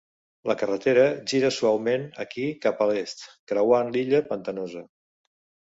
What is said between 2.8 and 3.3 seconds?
a l"est,